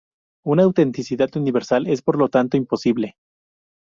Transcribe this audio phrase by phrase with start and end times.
[0.43, 3.17] Una autenticidad universal es por lo tanto imposible.